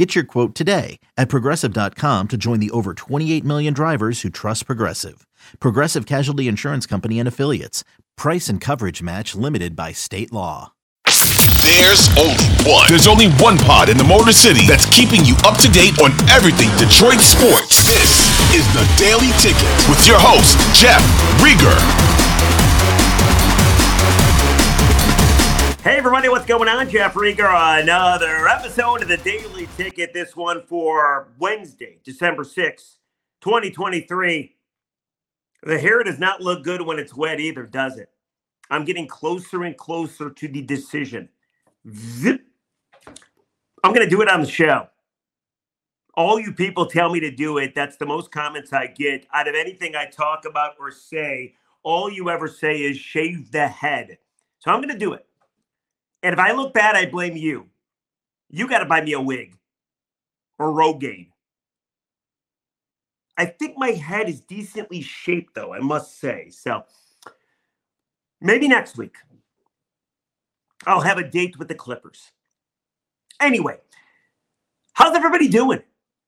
[0.00, 4.64] Get your quote today at progressive.com to join the over 28 million drivers who trust
[4.64, 5.26] Progressive.
[5.60, 7.84] Progressive Casualty Insurance Company and Affiliates.
[8.16, 10.72] Price and coverage match limited by state law.
[11.04, 12.86] There's only one.
[12.88, 16.12] There's only one pod in the Motor City that's keeping you up to date on
[16.30, 17.84] everything Detroit sports.
[17.84, 18.24] This
[18.56, 21.04] is the Daily Ticket with your host, Jeff
[21.44, 21.76] Riger.
[25.82, 26.90] Hey everybody, what's going on?
[26.90, 30.12] Jeff Riger, another episode of the Daily Ticket.
[30.12, 32.96] This one for Wednesday, December 6th,
[33.40, 34.56] 2023.
[35.62, 38.10] The hair does not look good when it's wet either, does it?
[38.70, 41.30] I'm getting closer and closer to the decision.
[41.90, 42.42] Zip.
[43.82, 44.86] I'm going to do it on the show.
[46.12, 47.74] All you people tell me to do it.
[47.74, 51.54] That's the most comments I get out of anything I talk about or say.
[51.82, 54.18] All you ever say is shave the head.
[54.58, 55.24] So I'm going to do it.
[56.22, 57.66] And if I look bad, I blame you.
[58.50, 59.56] You got to buy me a wig
[60.58, 61.28] or Rogaine.
[63.38, 66.50] I think my head is decently shaped, though, I must say.
[66.50, 66.84] So
[68.40, 69.16] maybe next week
[70.86, 72.32] I'll have a date with the Clippers.
[73.40, 73.78] Anyway,
[74.92, 75.82] how's everybody doing?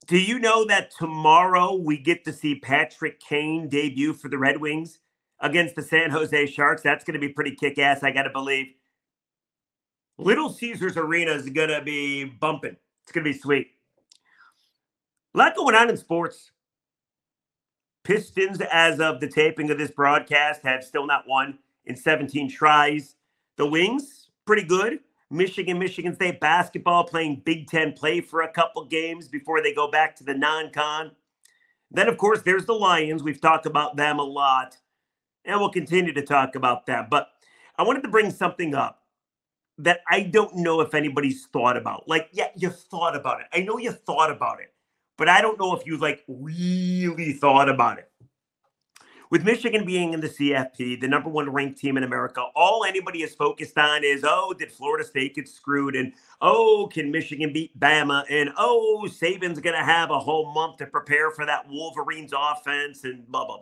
[0.07, 4.61] Do you know that tomorrow we get to see Patrick Kane debut for the Red
[4.61, 4.99] Wings
[5.41, 6.83] against the San Jose Sharks?
[6.83, 8.75] That's going to be pretty kick ass, I got to believe.
[10.19, 12.77] Little Caesars Arena is going to be bumping.
[13.03, 13.69] It's going to be sweet.
[15.35, 16.51] A lot going on in sports.
[18.05, 23.17] Pistons, as of the taping of this broadcast, have still not won in 17 tries.
[23.57, 25.01] The Wings, pretty good.
[25.31, 29.91] Michigan, Michigan State basketball playing Big Ten play for a couple games before they go
[29.91, 31.13] back to the non con.
[31.91, 33.23] Then, of course, there's the Lions.
[33.23, 34.77] We've talked about them a lot,
[35.45, 37.07] and we'll continue to talk about them.
[37.11, 37.29] But
[37.77, 39.02] I wanted to bring something up
[39.79, 42.09] that I don't know if anybody's thought about.
[42.09, 43.47] Like, yeah, you thought about it.
[43.53, 44.73] I know you thought about it,
[45.17, 48.09] but I don't know if you like really thought about it.
[49.33, 53.23] With Michigan being in the CFP, the number one ranked team in America, all anybody
[53.23, 55.97] is focused on is, oh, did Florida State get screwed?
[55.97, 56.13] And
[56.43, 58.25] oh, can Michigan beat Bama?
[58.29, 63.05] And oh, Saban's going to have a whole month to prepare for that Wolverines offense
[63.05, 63.61] and blah, blah,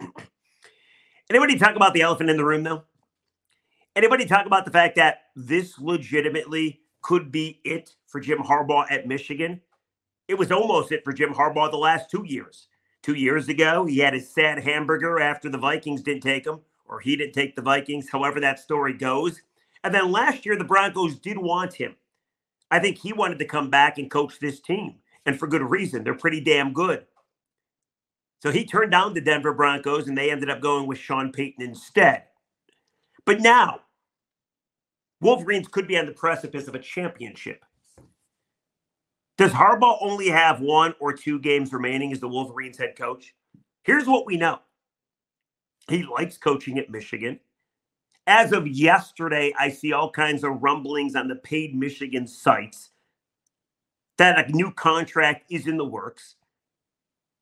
[0.00, 0.08] blah.
[1.30, 2.82] anybody talk about the elephant in the room, though?
[3.96, 9.06] Anybody talk about the fact that this legitimately could be it for Jim Harbaugh at
[9.06, 9.60] Michigan?
[10.26, 12.66] It was almost it for Jim Harbaugh the last two years.
[13.02, 16.98] Two years ago, he had his sad hamburger after the Vikings didn't take him, or
[16.98, 19.42] he didn't take the Vikings, however that story goes.
[19.84, 21.94] And then last year, the Broncos did want him.
[22.70, 26.02] I think he wanted to come back and coach this team, and for good reason.
[26.02, 27.04] They're pretty damn good.
[28.42, 31.62] So he turned down the Denver Broncos, and they ended up going with Sean Payton
[31.62, 32.24] instead.
[33.26, 33.80] But now,
[35.24, 37.64] Wolverines could be on the precipice of a championship.
[39.38, 43.34] Does Harbaugh only have one or two games remaining as the Wolverines head coach?
[43.84, 44.60] Here's what we know
[45.88, 47.40] he likes coaching at Michigan.
[48.26, 52.90] As of yesterday, I see all kinds of rumblings on the paid Michigan sites
[54.18, 56.36] that a new contract is in the works,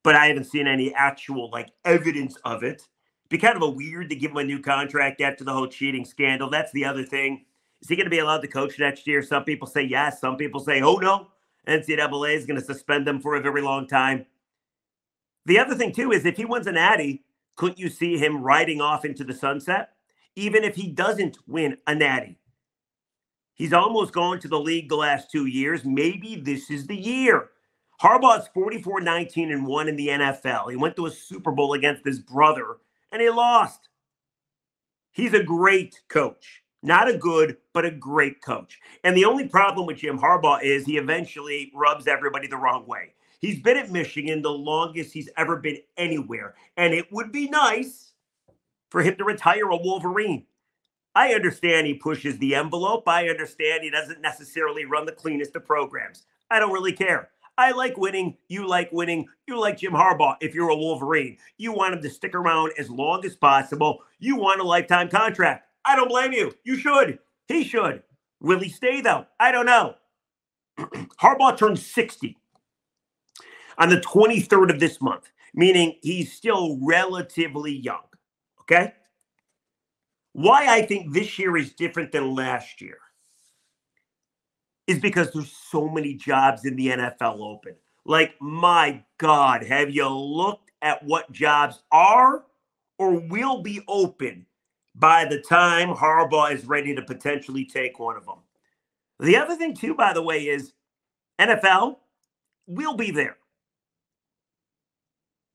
[0.05, 2.87] but I haven't seen any actual like evidence of it
[3.33, 5.67] It'd be kind of a weird to give him a new contract after the whole
[5.67, 6.51] cheating scandal.
[6.51, 7.47] That's the other thing.
[7.83, 9.23] Is he going to be allowed to coach next year?
[9.23, 10.21] Some people say yes.
[10.21, 11.29] Some people say, oh no.
[11.67, 14.27] NCAA is going to suspend them for a very long time.
[15.47, 17.25] The other thing, too, is if he wins an Natty,
[17.57, 19.91] couldn't you see him riding off into the sunset?
[20.35, 22.39] Even if he doesn't win a Natty,
[23.55, 25.85] he's almost gone to the league the last two years.
[25.85, 27.51] Maybe this is the year.
[28.01, 30.71] Harbaugh's 44 19 and 1 in the NFL.
[30.71, 32.79] He went to a Super Bowl against his brother
[33.13, 33.89] and he lost.
[35.13, 38.79] He's a great coach, not a good, but a great coach.
[39.05, 43.15] And the only problem with Jim Harbaugh is he eventually rubs everybody the wrong way.
[43.41, 46.55] He's been at Michigan the longest he's ever been anywhere.
[46.77, 48.13] And it would be nice
[48.91, 50.47] for him to retire a Wolverine.
[51.15, 53.07] I understand he pushes the envelope.
[53.07, 56.25] I understand he doesn't necessarily run the cleanest of programs.
[56.51, 57.31] I don't really care.
[57.59, 58.37] I like winning.
[58.49, 59.29] You like winning.
[59.47, 61.37] You like Jim Harbaugh if you're a Wolverine.
[61.59, 64.03] You want him to stick around as long as possible.
[64.21, 65.67] You want a lifetime contract.
[65.85, 66.53] I don't blame you.
[66.65, 67.19] You should.
[67.49, 68.03] He should.
[68.41, 69.27] Will he stay, though?
[69.39, 69.95] I don't know.
[70.79, 72.37] Harbaugh turns 60
[73.79, 78.03] on the 23rd of this month, meaning he's still relatively young.
[78.61, 78.93] Okay.
[80.33, 82.99] Why I think this year is different than last year
[84.87, 87.75] is because there's so many jobs in the NFL open.
[88.05, 92.45] Like, my God, have you looked at what jobs are
[92.99, 94.47] or will be open
[94.95, 98.39] by the time Harbaugh is ready to potentially take one of them?
[99.21, 100.73] The other thing, too, by the way, is
[101.41, 101.97] NFL
[102.67, 103.37] will be there.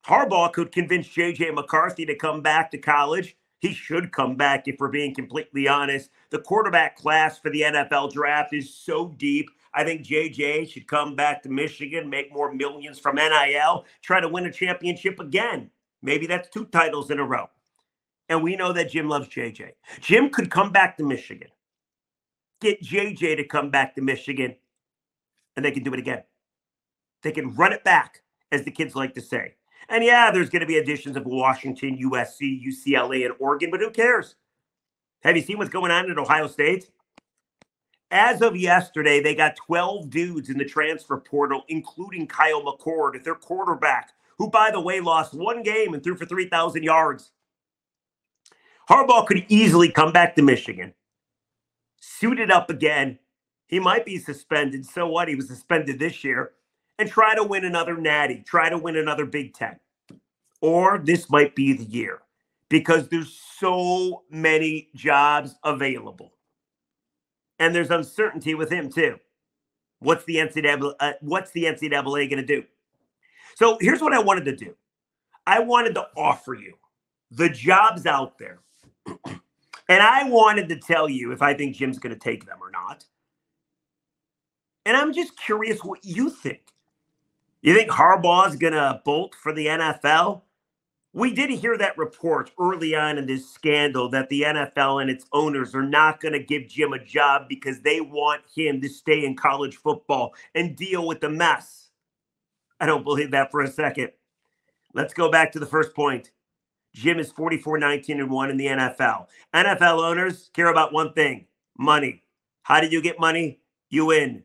[0.05, 3.35] Harbaugh could convince JJ McCarthy to come back to college.
[3.59, 6.09] He should come back if we're being completely honest.
[6.29, 9.49] The quarterback class for the NFL draft is so deep.
[9.73, 14.29] I think JJ should come back to Michigan, make more millions from NIL, try to
[14.29, 15.69] win a championship again.
[16.01, 17.49] Maybe that's two titles in a row.
[18.29, 19.71] And we know that Jim loves JJ.
[20.01, 21.49] Jim could come back to Michigan,
[22.59, 24.55] get JJ to come back to Michigan,
[25.55, 26.23] and they can do it again.
[27.23, 28.21] They can run it back,
[28.51, 29.55] as the kids like to say.
[29.89, 33.89] And yeah, there's going to be additions of Washington, USC, UCLA, and Oregon, but who
[33.89, 34.35] cares?
[35.23, 36.89] Have you seen what's going on at Ohio State?
[38.11, 43.35] As of yesterday, they got 12 dudes in the transfer portal, including Kyle McCord, their
[43.35, 47.31] quarterback, who, by the way, lost one game and threw for 3,000 yards.
[48.89, 50.93] Harbaugh could easily come back to Michigan,
[51.99, 53.19] suit it up again.
[53.67, 54.85] He might be suspended.
[54.85, 55.27] So what?
[55.27, 56.53] He was suspended this year
[56.97, 59.77] and try to win another natty, try to win another Big Ten.
[60.61, 62.21] Or this might be the year
[62.69, 66.33] because there's so many jobs available.
[67.59, 69.17] And there's uncertainty with him too.
[69.99, 72.63] What's the NCAA, uh, what's the NCAA going to do?
[73.55, 74.75] So here's what I wanted to do.
[75.45, 76.75] I wanted to offer you
[77.31, 78.59] the jobs out there.
[79.89, 82.71] And I wanted to tell you if I think Jim's going to take them or
[82.71, 83.05] not.
[84.85, 86.61] And I'm just curious what you think.
[87.61, 90.41] You think Harbaugh's going to bolt for the NFL?
[91.13, 95.25] We did hear that report early on in this scandal that the NFL and its
[95.33, 99.25] owners are not going to give Jim a job because they want him to stay
[99.25, 101.89] in college football and deal with the mess.
[102.79, 104.11] I don't believe that for a second.
[104.93, 106.31] Let's go back to the first point.
[106.97, 109.27] Jim is 44 19 and 1 in the NFL.
[109.53, 111.45] NFL owners care about one thing
[111.77, 112.23] money.
[112.63, 113.59] How do you get money?
[113.89, 114.43] You win.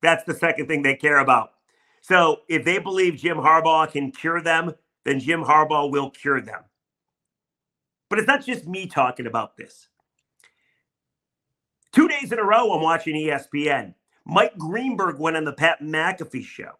[0.00, 1.50] That's the second thing they care about.
[2.00, 6.62] So if they believe Jim Harbaugh can cure them, then Jim Harbaugh will cure them.
[8.08, 9.88] But it's not just me talking about this.
[11.92, 13.94] Two days in a row, I'm watching ESPN.
[14.24, 16.72] Mike Greenberg went on the Pat McAfee show.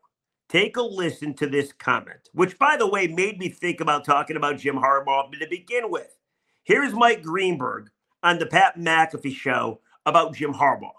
[0.51, 4.35] Take a listen to this comment, which, by the way, made me think about talking
[4.35, 6.19] about Jim Harbaugh to begin with.
[6.65, 7.91] Here's Mike Greenberg
[8.25, 10.91] on the Pat McAfee show about Jim Harbaugh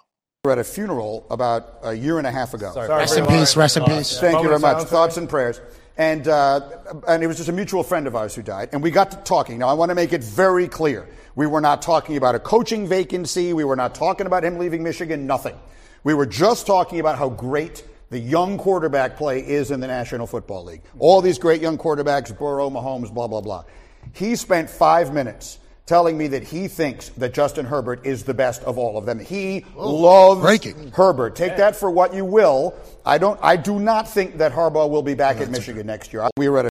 [0.45, 2.71] We were at a funeral about a year and a half ago.
[2.71, 4.21] Sorry, rest in peace, rest in peace.
[4.21, 4.87] Thank you very much.
[4.87, 5.59] Thoughts and prayers.
[5.97, 6.61] And, uh,
[7.09, 8.69] and it was just a mutual friend of ours who died.
[8.71, 9.59] And we got to talking.
[9.59, 11.09] Now, I want to make it very clear.
[11.35, 13.51] We were not talking about a coaching vacancy.
[13.51, 15.27] We were not talking about him leaving Michigan.
[15.27, 15.59] Nothing.
[16.05, 20.27] We were just talking about how great the young quarterback play is in the National
[20.27, 20.81] Football League.
[20.99, 23.63] All these great young quarterbacks, Burrow, Mahomes, blah, blah, blah.
[24.13, 28.63] He spent five minutes telling me that he thinks that Justin Herbert is the best
[28.63, 29.17] of all of them.
[29.17, 30.91] He Whoa, loves breaking.
[30.91, 31.37] Herbert.
[31.37, 32.75] Take that for what you will.
[33.05, 33.39] I don't.
[33.41, 36.27] I do not think that Harbaugh will be back at Michigan next year.
[36.37, 36.69] We were at a.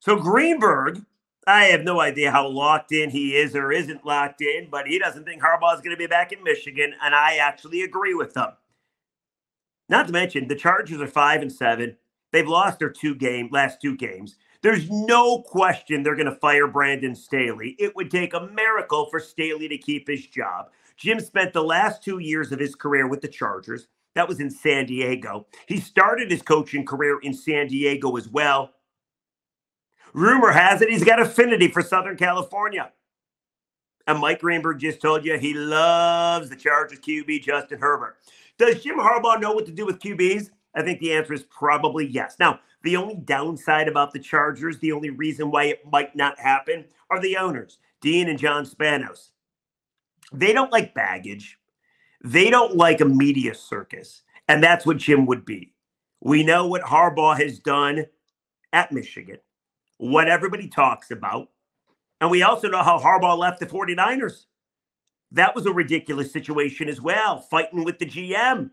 [0.00, 1.04] So Greenberg,
[1.46, 4.98] I have no idea how locked in he is or isn't locked in, but he
[4.98, 8.36] doesn't think Harbaugh is going to be back in Michigan, and I actually agree with
[8.36, 8.48] him.
[9.88, 11.96] Not to mention the Chargers are five and seven.
[12.32, 14.36] They've lost their two game last two games.
[14.62, 17.76] There's no question they're going to fire Brandon Staley.
[17.78, 20.70] It would take a miracle for Staley to keep his job.
[20.96, 23.88] Jim spent the last two years of his career with the Chargers.
[24.14, 25.46] That was in San Diego.
[25.66, 28.70] He started his coaching career in San Diego as well.
[30.14, 32.90] Rumor has it he's got affinity for Southern California.
[34.06, 38.16] And Mike Greenberg just told you he loves the Chargers QB, Justin Herbert.
[38.58, 40.50] Does Jim Harbaugh know what to do with QBs?
[40.74, 42.36] I think the answer is probably yes.
[42.38, 46.84] Now, the only downside about the Chargers, the only reason why it might not happen,
[47.10, 49.30] are the owners, Dean and John Spanos.
[50.32, 51.58] They don't like baggage.
[52.22, 54.22] They don't like a media circus.
[54.48, 55.72] And that's what Jim would be.
[56.20, 58.06] We know what Harbaugh has done
[58.72, 59.38] at Michigan,
[59.98, 61.48] what everybody talks about.
[62.20, 64.46] And we also know how Harbaugh left the 49ers.
[65.32, 68.70] That was a ridiculous situation as well, fighting with the GM.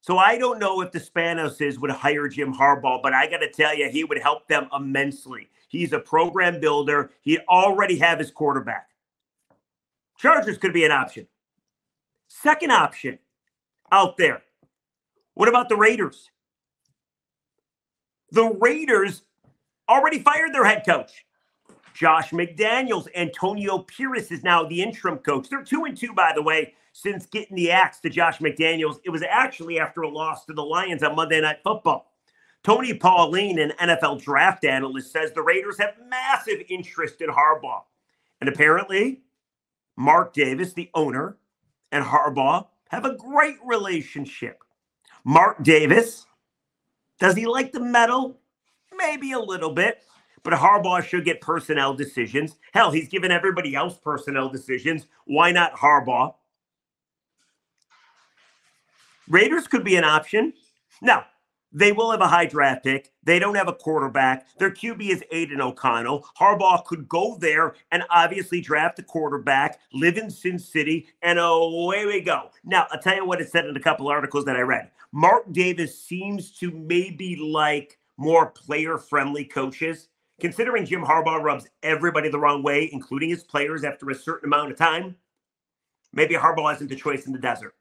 [0.00, 3.50] So I don't know if the Spanoses would hire Jim Harbaugh, but I got to
[3.50, 5.48] tell you, he would help them immensely.
[5.68, 7.10] He's a program builder.
[7.22, 8.90] He already have his quarterback.
[10.18, 11.26] Chargers could be an option.
[12.28, 13.18] Second option
[13.90, 14.42] out there.
[15.34, 16.30] What about the Raiders?
[18.30, 19.22] The Raiders
[19.88, 21.24] already fired their head coach.
[21.94, 25.48] Josh McDaniels, Antonio Pierce is now the interim coach.
[25.48, 28.98] They're two and two, by the way, since getting the axe to Josh McDaniels.
[29.04, 32.10] It was actually after a loss to the Lions on Monday Night Football.
[32.64, 37.82] Tony Pauline, an NFL draft analyst, says the Raiders have massive interest in Harbaugh.
[38.40, 39.22] And apparently,
[39.96, 41.36] Mark Davis, the owner,
[41.92, 44.64] and Harbaugh have a great relationship.
[45.24, 46.26] Mark Davis,
[47.20, 48.40] does he like the medal?
[48.96, 50.02] Maybe a little bit,
[50.44, 52.56] but Harbaugh should get personnel decisions.
[52.72, 55.06] Hell, he's given everybody else personnel decisions.
[55.24, 56.34] Why not Harbaugh?
[59.26, 60.52] Raiders could be an option.
[61.00, 61.24] Now,
[61.72, 63.10] they will have a high draft pick.
[63.24, 64.46] They don't have a quarterback.
[64.58, 66.24] Their QB is Aidan O'Connell.
[66.38, 72.06] Harbaugh could go there and obviously draft a quarterback, live in Sin City, and away
[72.06, 72.50] we go.
[72.64, 74.90] Now, I'll tell you what it said in a couple articles that I read.
[75.10, 80.08] Mark Davis seems to maybe like more player friendly coaches.
[80.40, 84.72] Considering Jim Harbaugh rubs everybody the wrong way, including his players, after a certain amount
[84.72, 85.16] of time,
[86.12, 87.74] maybe Harbaugh isn't the choice in the desert.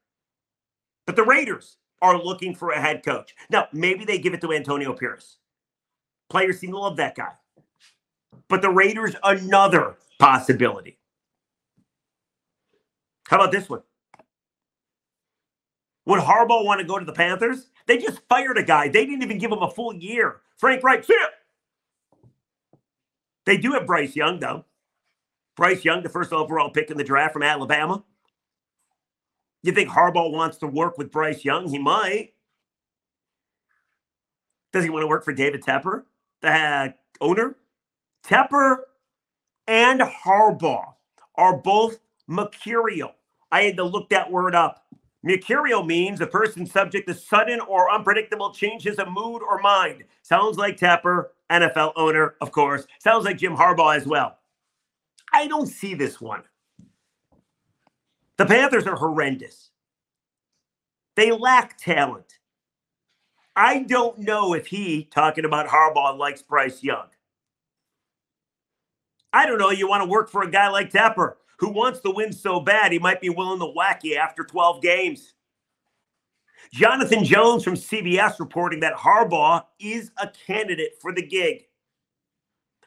[1.05, 3.33] But the Raiders, are looking for a head coach.
[3.50, 5.38] Now, maybe they give it to Antonio Pierce.
[6.29, 7.31] Players seem to love that guy.
[8.50, 11.00] But the Raiders, another possibility.
[13.27, 13.81] How about this one?
[16.05, 17.67] Would Harbaugh want to go to the Panthers?
[17.88, 18.89] They just fired a guy.
[18.89, 20.41] They didn't even give him a full year.
[20.57, 21.29] Frank Reich, see it.
[23.46, 24.66] They do have Bryce Young, though.
[25.56, 28.04] Bryce Young, the first overall pick in the draft from Alabama.
[29.62, 31.68] You think Harbaugh wants to work with Bryce Young?
[31.68, 32.34] He might.
[34.72, 36.04] Does he want to work for David Tepper,
[36.42, 37.56] the owner?
[38.26, 38.78] Tepper
[39.68, 40.94] and Harbaugh
[41.36, 43.14] are both mercurial.
[43.52, 44.86] I had to look that word up.
[45.22, 50.04] Mercurial means a person subject to sudden or unpredictable changes of mood or mind.
[50.24, 52.86] Sounds like Tepper, NFL owner, of course.
[53.00, 54.38] Sounds like Jim Harbaugh as well.
[55.32, 56.44] I don't see this one.
[58.38, 59.72] The Panthers are horrendous.
[61.16, 62.40] They lack talent.
[63.56, 67.06] I don't know if he, talking about Harbaugh, likes Bryce Young.
[69.32, 69.72] I don't know.
[69.72, 72.92] You want to work for a guy like Tepper who wants to win so bad
[72.92, 75.33] he might be willing to whack you after 12 games.
[76.72, 81.65] Jonathan Jones from CBS reporting that Harbaugh is a candidate for the gig.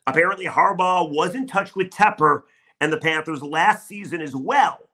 [0.07, 2.43] Apparently, Harbaugh was in touch with Tepper
[2.81, 4.87] and the Panthers last season as well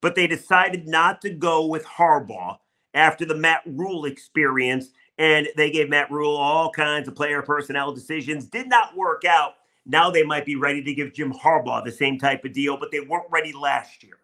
[0.00, 2.58] but they decided not to go with Harbaugh
[2.94, 4.88] after the Matt Rhule experience.
[5.18, 8.46] And they gave Matt Rhule all kinds of player personnel decisions.
[8.46, 9.54] Did not work out.
[9.84, 12.90] Now they might be ready to give Jim Harbaugh the same type of deal, but
[12.90, 14.19] they weren't ready last year.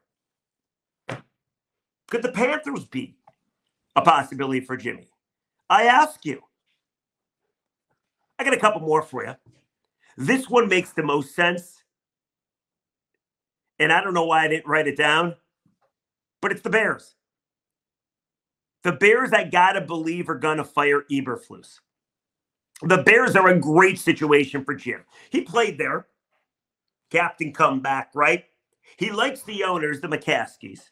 [2.09, 3.17] Could the Panthers be
[3.97, 5.09] a possibility for Jimmy?
[5.69, 6.43] I ask you.
[8.39, 9.35] I got a couple more for you.
[10.17, 11.83] This one makes the most sense.
[13.79, 15.35] And I don't know why I didn't write it down
[16.47, 17.17] but it's the Bears.
[18.85, 21.81] The Bears, I gotta believe, are gonna fire Eberflus.
[22.83, 25.03] The Bears are a great situation for Jim.
[25.31, 26.07] He played there,
[27.11, 28.45] captain comeback, right?
[28.97, 30.83] He likes the owners, the McCaskeys.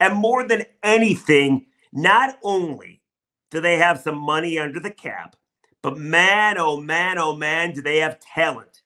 [0.00, 3.02] And more than anything, not only
[3.50, 5.36] do they have some money under the cap,
[5.82, 8.82] but man, oh man, oh man, do they have talent.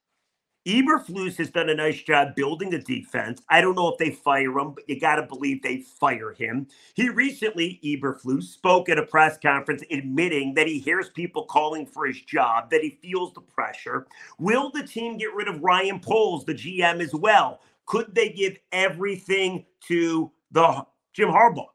[0.66, 3.42] Eberflus has done a nice job building the defense.
[3.49, 6.69] I don't know if they fire him, but you got to believe they fire him.
[6.95, 12.07] He recently, Eberflus, spoke at a press conference admitting that he hears people calling for
[12.07, 14.07] his job, that he feels the pressure.
[14.38, 17.61] Will the team get rid of Ryan Poles, the GM, as well?
[17.87, 21.66] Could they give everything to the Jim Harbaugh?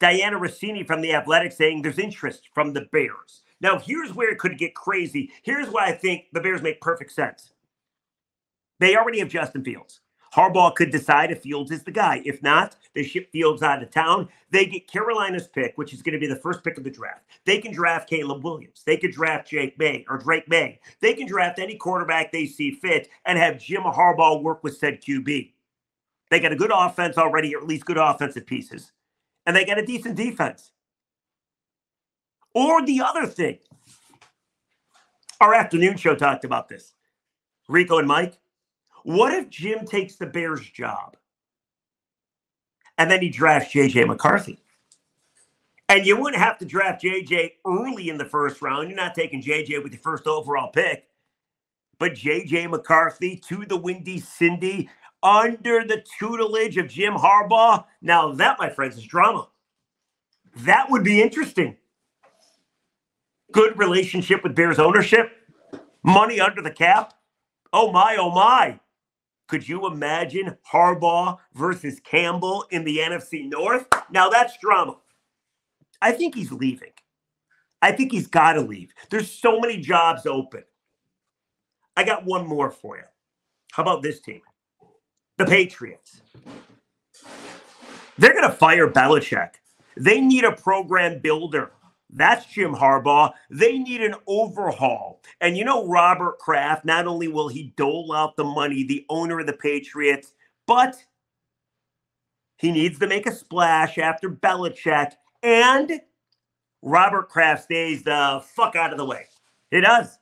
[0.00, 3.42] Dianna Russini from The Athletic saying there's interest from the Bears.
[3.60, 5.30] Now, here's where it could get crazy.
[5.42, 7.52] Here's why I think the Bears make perfect sense.
[8.78, 10.00] They already have Justin Fields.
[10.34, 12.22] Harbaugh could decide if Fields is the guy.
[12.24, 14.28] If not, they ship Fields out of town.
[14.50, 17.24] They get Carolina's pick, which is going to be the first pick of the draft.
[17.44, 18.82] They can draft Caleb Williams.
[18.86, 20.78] They could draft Jake May or Drake Maye.
[21.00, 25.02] They can draft any quarterback they see fit and have Jim Harbaugh work with said
[25.02, 25.52] QB.
[26.30, 28.92] They got a good offense already, or at least good offensive pieces,
[29.46, 30.72] and they got a decent defense.
[32.54, 33.58] Or the other thing,
[35.40, 36.94] our afternoon show talked about this.
[37.68, 38.38] Rico and Mike,
[39.04, 41.16] what if Jim takes the Bears job
[42.98, 44.58] and then he drafts JJ McCarthy?
[45.88, 48.88] And you wouldn't have to draft JJ early in the first round.
[48.88, 51.06] You're not taking JJ with your first overall pick.
[51.98, 54.88] But JJ McCarthy to the Windy Cindy
[55.22, 57.84] under the tutelage of Jim Harbaugh.
[58.02, 59.48] Now, that, my friends, is drama.
[60.56, 61.76] That would be interesting
[63.52, 65.32] good relationship with Bears ownership.
[66.02, 67.14] Money under the cap?
[67.72, 68.80] Oh my, oh my.
[69.48, 73.86] Could you imagine Harbaugh versus Campbell in the NFC North?
[74.10, 74.96] Now that's drama.
[76.00, 76.92] I think he's leaving.
[77.82, 78.92] I think he's got to leave.
[79.10, 80.64] There's so many jobs open.
[81.96, 83.04] I got one more for you.
[83.72, 84.40] How about this team?
[85.40, 86.20] The Patriots.
[88.18, 89.52] They're going to fire Belichick.
[89.96, 91.72] They need a program builder.
[92.10, 93.32] That's Jim Harbaugh.
[93.48, 95.22] They need an overhaul.
[95.40, 99.40] And you know, Robert Kraft, not only will he dole out the money, the owner
[99.40, 100.34] of the Patriots,
[100.66, 101.02] but
[102.58, 105.12] he needs to make a splash after Belichick.
[105.42, 106.02] And
[106.82, 109.24] Robert Kraft stays the fuck out of the way.
[109.70, 110.19] He does.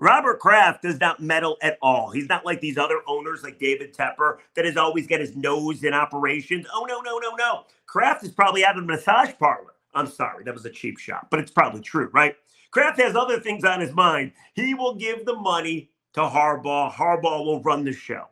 [0.00, 2.10] Robert Kraft does not meddle at all.
[2.10, 5.84] He's not like these other owners like David Tepper that has always got his nose
[5.84, 6.66] in operations.
[6.72, 7.64] Oh, no, no, no, no.
[7.86, 9.74] Kraft is probably out of a massage parlor.
[9.94, 12.34] I'm sorry, that was a cheap shot, but it's probably true, right?
[12.70, 14.32] Kraft has other things on his mind.
[14.54, 16.90] He will give the money to Harbaugh.
[16.90, 18.24] Harbaugh will run the show.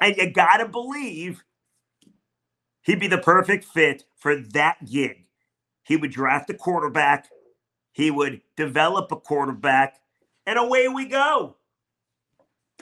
[0.00, 1.44] And you got to believe
[2.82, 5.26] he'd be the perfect fit for that gig.
[5.82, 7.28] He would draft a quarterback,
[7.92, 9.98] he would develop a quarterback,
[10.46, 11.56] and away we go.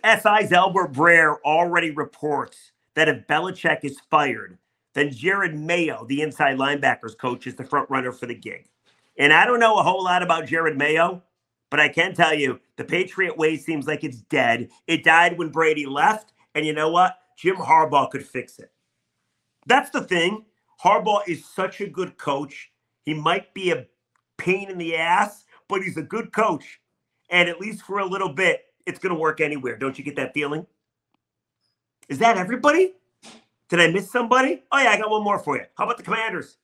[0.05, 4.59] SI's Albert Breer already reports that if Belichick is fired,
[4.95, 8.67] then Jerod Mayo, the inside linebackers coach, is the front runner for the gig.
[9.19, 11.23] And I don't know a whole lot about Jerod Mayo,
[11.71, 14.71] but I can tell you the Patriot way seems like it's dead.
[14.87, 16.33] It died when Brady left.
[16.55, 17.19] And you know what?
[17.37, 18.73] Jim Harbaugh could fix it.
[19.67, 20.47] That's the thing.
[20.83, 22.73] Harbaugh is such a good coach.
[23.05, 23.87] He might be a
[24.39, 26.80] pain in the ass, but he's a good coach.
[27.31, 29.77] And at least for a little bit, it's going to work anywhere.
[29.77, 30.67] Don't you get that feeling?
[32.09, 32.95] Is that everybody?
[33.69, 34.65] Did I miss somebody?
[34.73, 35.65] Oh, yeah, I got one more for you.
[35.77, 36.57] How about the Commanders?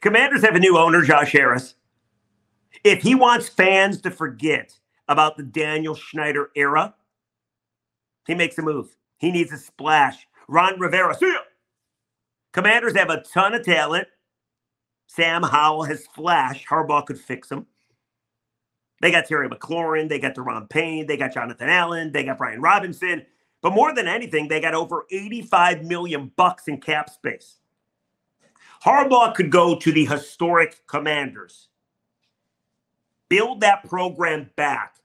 [0.00, 1.74] Commanders have a new owner, Josh Harris.
[2.84, 4.78] If he wants fans to forget
[5.08, 6.94] about the Daniel Schneider era,
[8.26, 8.96] he makes a move.
[9.18, 10.26] He needs a splash.
[10.46, 11.40] Ron Rivera, see ya.
[12.52, 14.06] Commanders have a ton of talent.
[15.08, 16.64] Sam Howell has flash.
[16.66, 17.66] Harbaugh could fix him.
[19.00, 20.08] They got Terry McLaurin.
[20.08, 21.06] They got Daron Payne.
[21.06, 22.12] They got Jonathan Allen.
[22.12, 23.26] They got Brian Robinson.
[23.62, 27.58] But more than anything, they got over 85 million bucks in cap space.
[28.84, 31.68] Harbaugh could go to the historic commanders,
[33.28, 34.96] build that program back.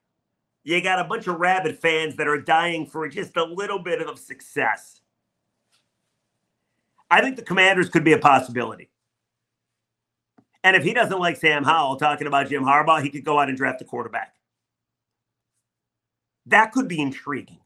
[0.64, 4.00] You got a bunch of rabid fans that are dying for just a little bit
[4.02, 5.02] of success.
[7.10, 8.91] I think the commanders could be a possibility.
[10.64, 13.50] And if he doesn't like Sam Howell talking about Jim Harbaugh, he could go out
[13.50, 14.36] and draft a quarterback.
[16.46, 17.60] That could be intriguing.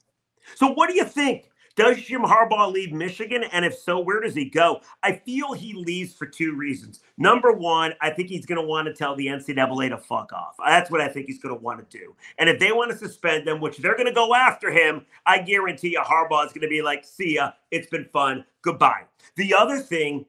[0.56, 1.50] So, what do you think?
[1.76, 3.44] Does Jim Harbaugh leave Michigan?
[3.52, 4.80] And if so, where does he go?
[5.04, 7.02] I feel he leaves for two reasons.
[7.18, 10.56] Number one, I think he's going to want to tell the NCAA to fuck off.
[10.66, 12.16] That's what I think he's going to want to do.
[12.38, 15.40] And if they want to suspend him, which they're going to go after him, I
[15.40, 19.04] guarantee you Harbaugh is going to be like, see ya, it's been fun, goodbye.
[19.36, 20.26] The other thing,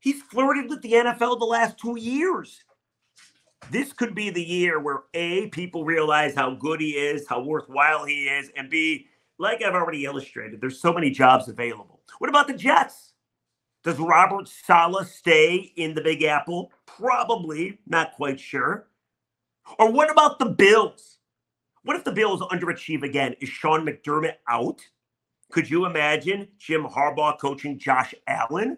[0.00, 2.64] he's flirted with the NFL the last two years
[3.70, 8.04] this could be the year where A, people realize how good he is, how worthwhile
[8.04, 9.06] he is, and B,
[9.38, 12.00] like I've already illustrated, there's so many jobs available.
[12.18, 13.12] What about the Jets?
[13.82, 16.70] Does Robert Saleh stay in the Big Apple?
[16.86, 18.88] Probably, not quite sure.
[19.78, 21.18] Or what about the Bills?
[21.84, 23.34] What if the Bills underachieve again?
[23.40, 24.80] Is Sean McDermott out?
[25.50, 28.76] Could you imagine Jim Harbaugh coaching Josh Allen?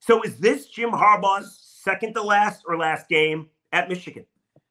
[0.00, 4.24] So is this Jim Harbaugh's second to last or last game at Michigan?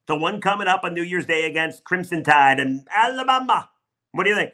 [0.07, 3.69] the one coming up on New Year's Day against Crimson Tide and Alabama.
[4.13, 4.53] What do you think?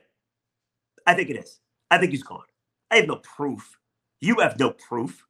[1.05, 1.59] I think it is.
[1.89, 2.43] I think he's gone.
[2.91, 3.77] I have no proof.
[4.19, 5.25] You have no proof.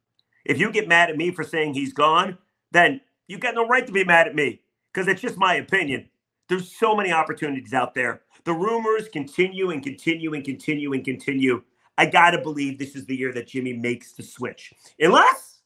[0.46, 2.38] If you get mad at me for saying he's gone,
[2.72, 4.62] then you got no right to be mad at me
[4.94, 6.10] because it's just my opinion.
[6.50, 8.22] There's so many opportunities out there.
[8.46, 11.64] The rumors continue and continue and continue and continue.
[11.98, 14.74] I got to believe this is the year that Jimmy makes the switch.
[15.00, 15.60] Unless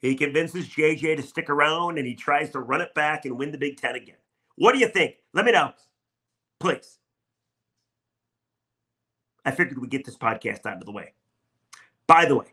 [0.00, 3.52] he convinces JJ to stick around and he tries to run it back and win
[3.52, 4.16] the Big Ten again.
[4.56, 5.16] What do you think?
[5.32, 5.72] Let me know,
[6.58, 6.98] please.
[9.44, 11.12] I figured we'd get this podcast out of the way.
[12.06, 12.46] By the way,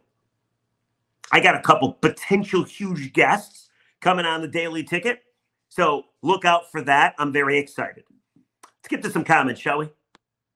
[1.31, 5.23] I got a couple potential huge guests coming on the daily ticket.
[5.69, 7.13] So look out for that.
[7.17, 8.03] I'm very excited.
[8.63, 9.89] Let's get to some comments, shall we?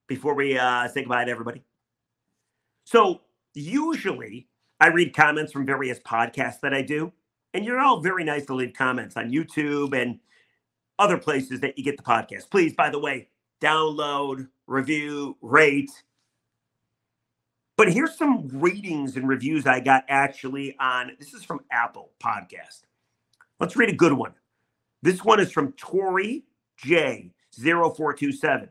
[0.08, 1.64] Before we uh, say goodbye to everybody.
[2.86, 3.22] So,
[3.54, 4.48] usually
[4.80, 7.12] I read comments from various podcasts that I do,
[7.54, 10.20] and you're all very nice to leave comments on YouTube and
[11.00, 12.50] other places that you get the podcast.
[12.50, 13.30] Please, by the way,
[13.62, 15.92] download, review, rate.
[17.78, 22.82] But here's some ratings and reviews I got actually on this is from Apple Podcast.
[23.60, 24.34] Let's read a good one.
[25.02, 26.46] This one is from Tori
[26.84, 28.70] J0427.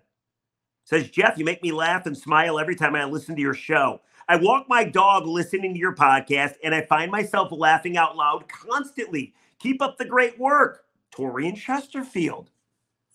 [0.93, 4.03] Says, Jeff, you make me laugh and smile every time I listen to your show.
[4.29, 8.47] I walk my dog listening to your podcast, and I find myself laughing out loud
[8.47, 9.33] constantly.
[9.59, 10.85] Keep up the great work.
[11.11, 12.51] Tori and Chesterfield.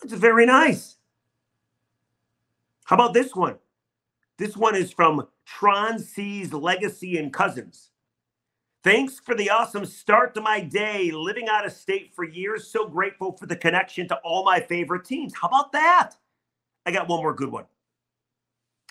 [0.01, 0.95] That's very nice.
[2.85, 3.57] How about this one?
[4.39, 7.91] This one is from Tron C's Legacy and Cousins.
[8.83, 11.11] Thanks for the awesome start to my day.
[11.11, 15.05] Living out of state for years, so grateful for the connection to all my favorite
[15.05, 15.35] teams.
[15.39, 16.15] How about that?
[16.87, 17.65] I got one more good one.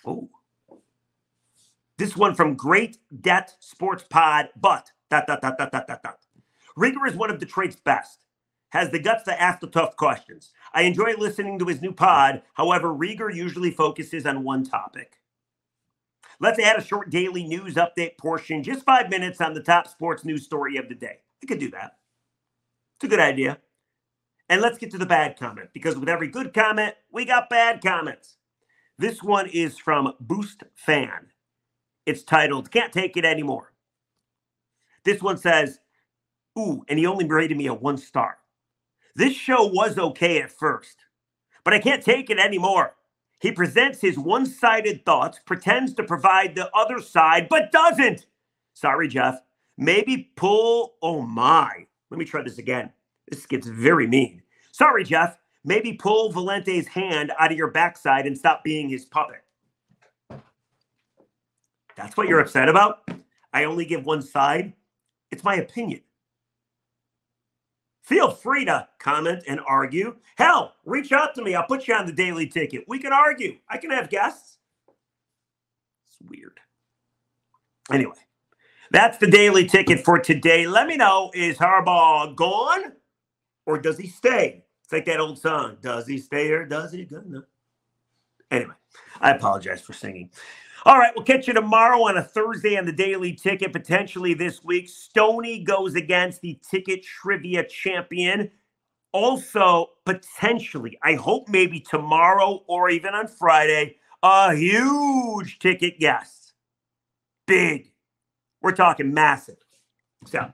[0.05, 0.29] Oh,
[1.97, 6.19] this one from Great Debt Sports Pod, but dot dot dot dot dot dot dot.
[6.77, 8.23] Riger is one of Detroit's best.
[8.69, 10.51] Has the guts to ask the tough questions.
[10.73, 12.43] I enjoy listening to his new pod.
[12.53, 15.13] However, Riger usually focuses on one topic.
[16.39, 20.23] Let's add a short daily news update portion, just five minutes on the top sports
[20.23, 21.17] news story of the day.
[21.41, 21.93] I could do that.
[22.97, 23.57] It's a good idea.
[24.49, 27.81] And let's get to the bad comment because with every good comment, we got bad
[27.81, 28.37] comments.
[28.97, 31.27] This one is from Boost Fan.
[32.05, 33.73] It's titled Can't Take It Anymore.
[35.03, 35.79] This one says,
[36.57, 38.37] Ooh, and he only rated me a one star.
[39.15, 40.97] This show was okay at first,
[41.63, 42.95] but I can't take it anymore.
[43.39, 48.25] He presents his one sided thoughts, pretends to provide the other side, but doesn't.
[48.73, 49.39] Sorry, Jeff.
[49.77, 50.95] Maybe pull.
[51.01, 51.85] Oh my.
[52.09, 52.91] Let me try this again.
[53.27, 54.41] This gets very mean.
[54.71, 55.37] Sorry, Jeff.
[55.63, 59.43] Maybe pull Valenti's hand out of your backside and stop being his puppet.
[61.97, 63.09] That's what you're upset about?
[63.51, 64.71] I only give one side.
[65.31, 66.01] It's my opinion.
[68.03, 70.15] Feel free to comment and argue.
[70.37, 71.55] Hell, reach out to me.
[71.55, 72.85] I'll put you on the daily ticket.
[72.87, 73.57] We can argue.
[73.67, 74.59] I can have guests.
[76.07, 76.59] It's weird.
[77.91, 78.15] Anyway,
[78.91, 80.67] that's the daily ticket for today.
[80.67, 82.93] Let me know is Harbaugh gone
[83.67, 84.63] or does he stay?
[84.83, 85.77] It's like that old song.
[85.81, 87.21] Does he stay or does he go?
[87.27, 87.43] No.
[88.49, 88.73] Anyway,
[89.19, 90.31] I apologize for singing.
[90.85, 94.63] All right, we'll catch you tomorrow on a Thursday on the Daily Ticket, potentially this
[94.63, 94.87] week.
[94.87, 98.49] Stony goes against the ticket trivia champion.
[99.11, 106.53] Also, potentially, I hope maybe tomorrow or even on Friday, a huge ticket guest.
[107.47, 107.91] Big.
[108.61, 109.57] We're talking massive.
[110.25, 110.51] So,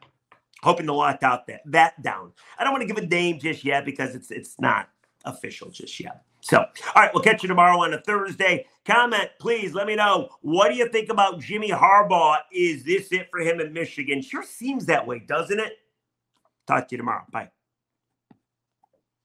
[0.64, 2.32] hoping to lock out that, that down.
[2.58, 4.90] I don't want to give a name just yet because it's it's not
[5.26, 6.24] official just yet.
[6.42, 8.66] So, all right, we'll catch you tomorrow on a Thursday.
[8.86, 9.74] Comment, please.
[9.74, 10.30] Let me know.
[10.42, 12.38] What do you think about Jimmy Harbaugh?
[12.52, 14.22] Is this it for him in Michigan?
[14.22, 15.74] Sure seems that way, doesn't it?
[16.68, 17.24] Talk to you tomorrow.
[17.32, 17.50] Bye.